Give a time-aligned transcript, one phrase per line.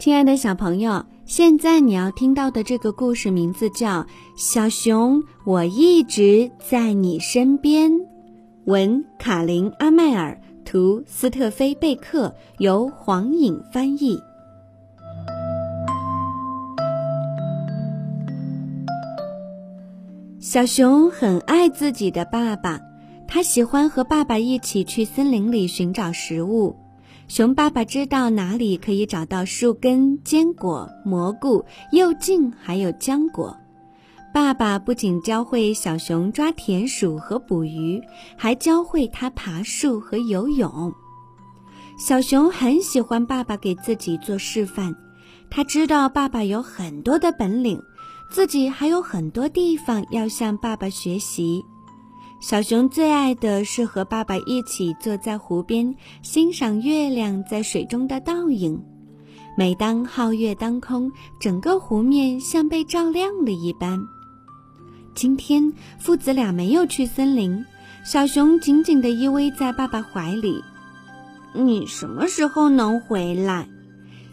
[0.00, 4.02] 亲爱的小朋友，现在你要听到的这个故事名字叫
[4.34, 7.92] 《小熊，我一直在你身边》。
[8.64, 14.18] 文：卡琳·阿麦尔，图：斯特菲·贝克，由黄颖翻译。
[20.40, 22.80] 小熊很爱自己的爸爸，
[23.28, 26.74] 他喜欢和爸爸一起去森林里寻找食物。
[27.30, 33.56] 熊爸爸知道哪里可以找到树根、坚果、蘑菇、柚茎，还有浆果。
[34.34, 38.02] 爸爸不仅教会小熊抓田鼠和捕鱼，
[38.36, 40.92] 还教会他爬树和游泳。
[41.96, 44.92] 小熊很喜欢爸爸给自己做示范，
[45.48, 47.80] 他知道爸爸有很多的本领，
[48.28, 51.62] 自己还有很多地方要向爸爸学习。
[52.40, 58.82] 小熊最爱的是和爸爸一起坐在湖边，欣赏月亮在水中的倒影。
[59.58, 64.00] 每当皓月当空，整个湖面像被照亮了一般。
[65.14, 67.62] 今天父子俩没有去森林，
[68.06, 70.64] 小熊紧紧地依偎在爸爸怀里。
[71.52, 73.68] “你什么时候能回来？”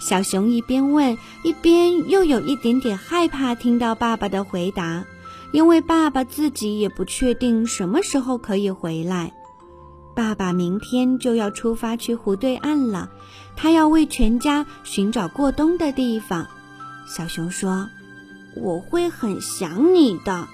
[0.00, 5.04] 小熊一边问，一边又有一点点害怕听到爸爸的回答。
[5.52, 9.32] 因为爸爸自己也不确定什么时候可以回来。
[10.14, 13.10] 爸爸明天就要出发去湖对岸了，
[13.56, 16.46] 他要为全家寻找过冬的地方。
[17.06, 17.88] 小熊说
[18.56, 20.48] ：“我会很想你的。”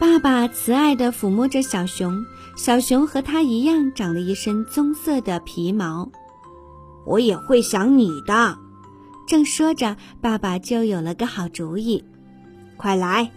[0.00, 6.10] 爸爸慈爱地抚摸着小熊，小熊和他一样长了一身棕色的皮毛。
[7.06, 8.58] 我也会想你的。
[9.26, 12.04] 正说着，爸爸就有了个好主意。
[12.76, 13.30] 快来！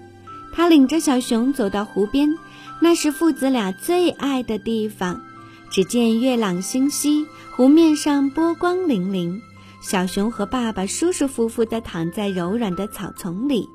[0.53, 2.37] 他领着小熊走到湖边，
[2.81, 5.21] 那是父子俩最爱的地方。
[5.69, 9.39] 只见月朗星稀，湖面上波光粼粼。
[9.81, 13.69] 小熊和爸爸舒舒服服地躺在柔软的草丛里。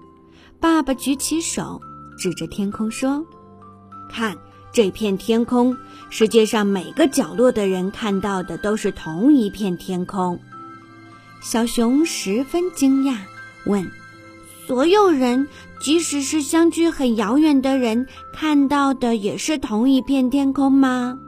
[0.60, 1.80] 爸爸举起手，
[2.18, 3.24] 指着天空说
[4.10, 4.36] ：“看
[4.72, 5.76] 这片天空，
[6.10, 10.40] 世界上每个角落的人看到的都是同一片天空。”
[11.40, 13.16] 小熊十分惊讶，
[13.66, 13.88] 问。
[14.66, 15.46] 所有人，
[15.78, 21.18] 即使是相距很遥远的人，看到的也是同一片天空吗？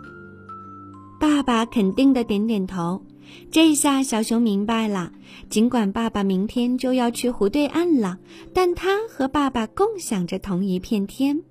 [1.20, 3.02] 爸爸肯定的点点头。
[3.50, 5.12] 这下小熊明白了，
[5.50, 8.16] 尽管爸爸明天就要去湖对岸了，
[8.54, 11.42] 但他和爸爸共享着同一片天。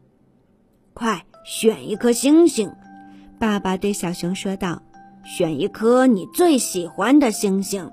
[0.93, 2.71] 快选一颗星星，
[3.37, 4.81] 爸爸对小熊说道
[5.23, 7.87] ：“选一颗你最喜欢的星星。”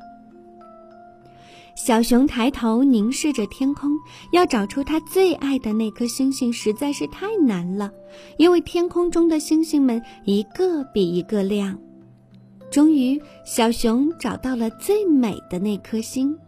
[1.75, 3.91] 小熊抬头凝视着天空，
[4.33, 7.91] 要找出它最爱的那颗星星实在是太难了，
[8.37, 11.79] 因为天空中的星星们一个比一个亮。
[12.71, 16.39] 终于，小熊找到了最美的那颗星。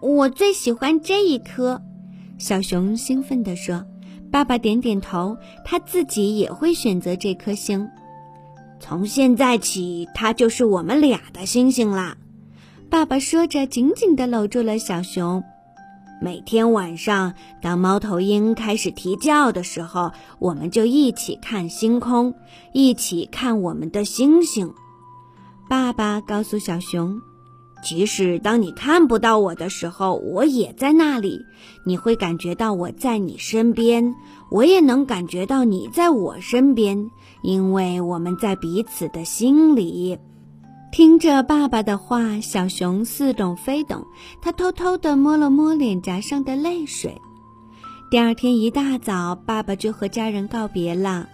[0.00, 1.80] 我最喜欢这一颗，
[2.38, 3.84] 小熊兴奋地说。
[4.30, 7.88] 爸爸点点头，他自己也会选择这颗星。
[8.78, 12.18] 从现在起，它就是我们俩的星星啦。
[12.90, 15.44] 爸爸说着，紧紧地搂住了小熊。
[16.22, 22.34] 每天晚上，当猫头鹰开始啼叫的时候，我们就一起看星空，
[22.72, 24.72] 一起看我们的星星。
[25.68, 27.20] 爸爸告诉小熊
[27.84, 31.42] ：“即使当你看不到我的时候，我也在那里。
[31.84, 34.14] 你会感觉到我在你身边，
[34.50, 37.10] 我也能感觉到你在我身边，
[37.42, 40.18] 因为我们在彼此的心里。”
[40.90, 44.06] 听着爸爸的话，小熊似懂非懂。
[44.40, 47.20] 他偷偷地摸了摸脸颊上的泪水。
[48.10, 51.28] 第二天一大早，爸爸就和家人告别了：“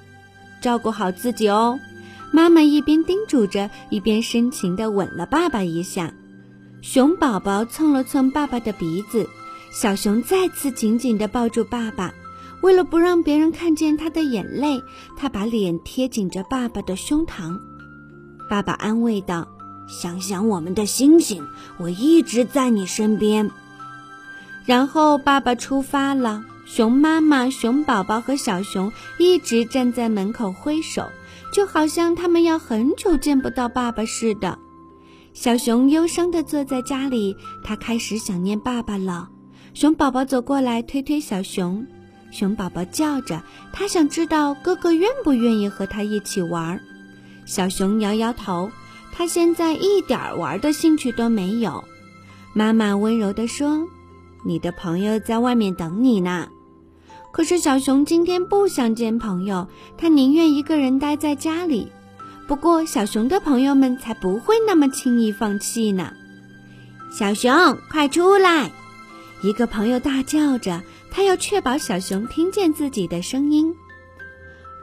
[0.60, 1.78] 照顾好自己哦。”
[2.32, 6.12] 妈妈一边叮嘱着，一边深情地吻了爸爸一下。
[6.82, 9.28] 熊宝宝蹭了蹭爸爸的鼻子，
[9.72, 12.12] 小熊再次紧紧地抱住爸爸。
[12.60, 14.82] 为了不让别人看见他的眼泪，
[15.16, 17.56] 他把脸贴紧着爸爸的胸膛。
[18.50, 19.48] 爸爸安慰道
[19.88, 21.46] ：“想想我们的星星，
[21.78, 23.50] 我一直在你身边。”
[24.66, 26.42] 然后爸爸出发了。
[26.66, 31.10] 熊妈妈、熊宝宝和小熊一直站在门口挥手，
[31.52, 34.58] 就好像他们要很久见不到爸爸似的。
[35.34, 39.28] 小熊忧伤地坐在家里，他开始想念爸爸了。
[39.74, 41.86] 熊宝宝走过来推推小熊，
[42.30, 46.80] 熊宝宝叫着，他想知道哥哥愿不愿意和他一起玩。
[47.44, 48.70] 小熊摇摇头，
[49.16, 51.84] 他现在一点玩的兴趣都没有。
[52.52, 53.86] 妈妈温柔地说
[54.44, 56.48] ：“你的朋友在外面等你呢。”
[57.32, 61.92] 可是小熊今天不想见朋友，他宁愿一个人待在家里。
[62.46, 66.12] 不过小熊的朋友们才不会那么轻易放弃呢。
[67.16, 68.70] 小熊，快出来！
[69.42, 73.74] 一个朋友大叫着，他要确保小熊听见自己的声音。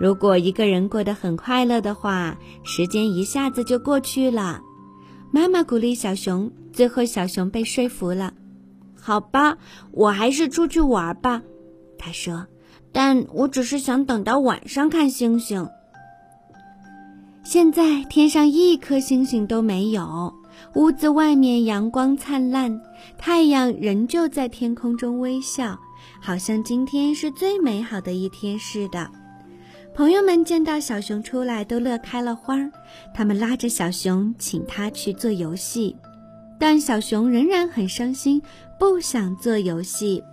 [0.01, 4.59] 如果一个人过得很快乐的话，时间一下子就过去了。
[5.29, 8.33] 妈妈鼓励小熊，最后小熊被说服了。
[8.99, 9.55] 好吧，
[9.91, 11.43] 我还是出去玩吧，
[11.99, 12.47] 他说。
[12.91, 15.69] 但我只是想等到晚上看星星。
[17.43, 20.33] 现在天上一颗星星都没有。
[20.73, 22.81] 屋子外面阳光灿烂，
[23.19, 25.77] 太阳仍旧在天空中微笑，
[26.19, 29.07] 好像今天是最美好的一天似的。
[29.93, 32.71] 朋友们见到小熊出来，都乐开了花儿。
[33.13, 35.95] 他们拉着小熊，请他去做游戏，
[36.57, 38.41] 但小熊仍然很伤心，
[38.79, 40.23] 不想做游戏。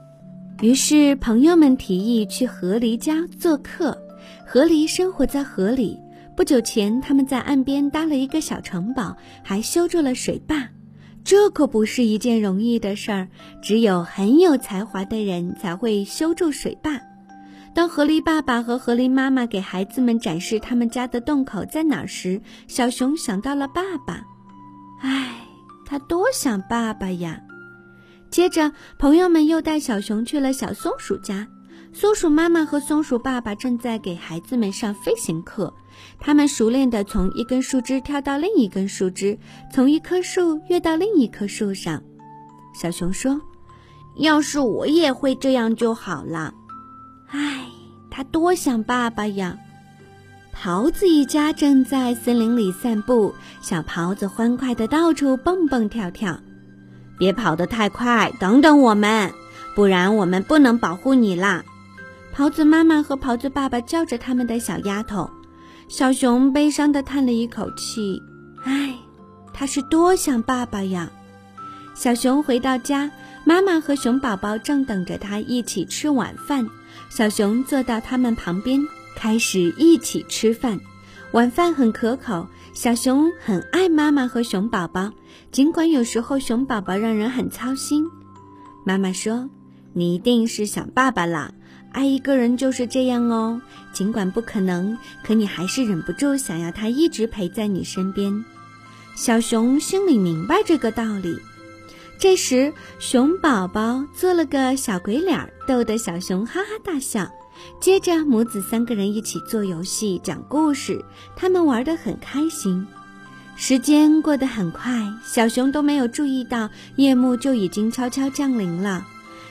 [0.62, 3.96] 于是朋友们提议去河狸家做客。
[4.46, 5.98] 河狸生活在河里。
[6.36, 10.68] 不久前，他们在岸边搭了一个小城堡，还修筑了水坝。
[11.24, 13.28] 这可不是一件容易的事儿，
[13.60, 17.00] 只有很有才华的人才会修筑水坝。
[17.74, 24.24] 当河狸爸爸和河狸妈妈给孩子们展示他们家的洞口在哪时，小熊想到了爸爸。
[25.00, 25.46] 唉，
[25.86, 27.40] 他多想爸爸呀！
[28.30, 31.46] 接着，朋友们又带小熊去了小松鼠家。
[31.92, 35.72] 松鼠妈妈和松鼠爸爸正在给孩子们上飞行课，
[36.18, 39.38] 他们熟练地从一根树枝跳到另一根树枝，
[39.72, 42.02] 从一棵树跃到另一棵树上。
[42.74, 43.40] 小熊说
[44.18, 46.52] ：“要是我也会这样就好了。”
[47.30, 47.66] 唉，
[48.10, 49.58] 他多想爸爸呀！
[50.52, 56.40] 桃子一家正在森林里散步，小桃子欢快的到处蹦蹦跳跳。
[57.18, 59.32] 别跑得太快，等等我们，
[59.76, 61.64] 不然我们不能保护你啦！
[62.32, 65.30] 桃子妈妈和桃子爸爸叫着他们的小丫头，
[65.88, 68.22] 小熊悲伤地叹了一口气
[68.64, 68.94] ：“唉，
[69.52, 71.10] 他是多想爸爸呀！”
[71.94, 73.10] 小熊回到家，
[73.44, 76.68] 妈妈和熊宝宝正等着他一起吃晚饭。
[77.08, 78.80] 小熊坐到他们旁边，
[79.16, 80.78] 开始一起吃饭。
[81.32, 85.12] 晚饭很可口，小熊很爱妈妈和熊宝宝，
[85.52, 88.06] 尽管有时候熊宝宝让人很操心。
[88.84, 89.50] 妈妈说
[89.92, 91.54] ：“你一定是想爸爸了。”
[91.90, 93.60] 爱一个人就是这样哦，
[93.92, 98.44] 尽管不可能，可你还是忍不住想要他一直陪在你身边。
[99.16, 101.38] 小熊心里明白这个道理。
[102.18, 105.38] 这时，熊宝宝做了个小鬼脸，
[105.68, 107.30] 逗得小熊哈哈大笑。
[107.80, 111.04] 接着，母子三个人一起做游戏、讲故事，
[111.36, 112.84] 他们玩得很开心。
[113.54, 119.06] 时间过得很快，小熊都没有注意到夜幕就已经悄悄降临了。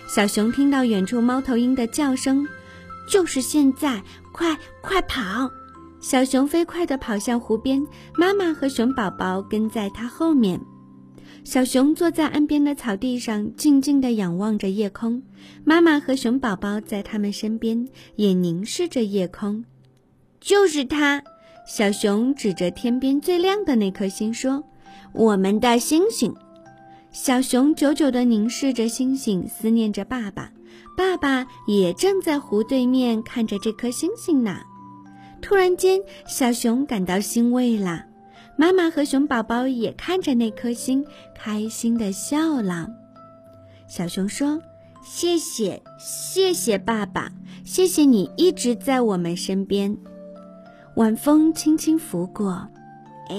[0.07, 2.45] 小熊听到远处猫头鹰的叫声，
[3.09, 4.03] 就是现在！
[4.33, 5.49] 快快跑！
[6.01, 7.85] 小熊飞快地跑向湖边，
[8.17, 10.59] 妈妈和熊宝宝跟在它后面。
[11.47, 15.23] 小熊坐在岸边的草地上，静静地仰望着夜空。
[15.63, 19.63] 妈妈和熊宝宝在他们身边，也凝视着夜空。
[20.41, 21.23] 就是它！
[21.65, 24.61] 小熊指着天边最亮的那颗星说
[25.15, 26.35] ：“我们的星星。”
[27.13, 30.51] 小熊久久地凝视着星星，思念着爸爸。
[30.97, 34.59] 爸爸也正在湖对面看着这颗星星呢。
[35.41, 38.06] 突然间，小熊感到欣慰了。
[38.59, 42.89] 妈妈和熊宝宝也看着那颗星，开心地笑了。
[43.87, 44.59] 小熊说
[45.05, 47.31] ：“谢谢，谢谢爸爸，
[47.63, 49.95] 谢谢你一直在我们身边。”
[50.97, 52.67] 晚风轻轻拂过，
[53.29, 53.37] 哎，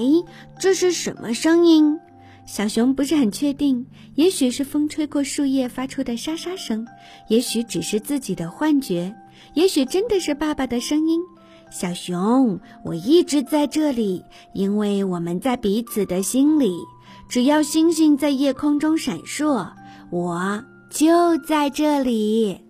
[0.61, 1.99] 这是什么声音？
[2.47, 6.87] 小熊不是很确定，也许是风吹过树叶发出的沙沙声，
[7.27, 9.15] 也许只是自己的幻觉，
[9.55, 11.21] 也许真的是爸爸的声音。
[11.71, 16.73] 小熊，我一直在这里，因为我们在彼此的心里。
[17.29, 19.69] 只要星星在夜空中闪烁，
[20.11, 22.68] 我就在这里。